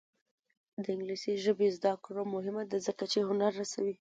[0.83, 3.95] د انګلیسي ژبې زده کړه مهمه ده ځکه چې هنر رسوي.